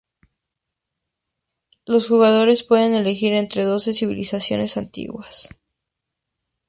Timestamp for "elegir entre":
2.95-3.65